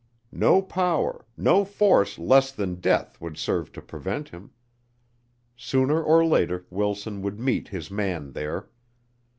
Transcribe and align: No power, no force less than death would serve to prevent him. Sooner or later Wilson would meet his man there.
No 0.33 0.63
power, 0.63 1.27
no 1.37 1.63
force 1.63 2.17
less 2.17 2.51
than 2.51 2.79
death 2.81 3.21
would 3.21 3.37
serve 3.37 3.71
to 3.73 3.83
prevent 3.83 4.29
him. 4.29 4.49
Sooner 5.55 6.01
or 6.01 6.25
later 6.25 6.65
Wilson 6.71 7.21
would 7.21 7.39
meet 7.39 7.67
his 7.67 7.91
man 7.91 8.31
there. 8.31 8.67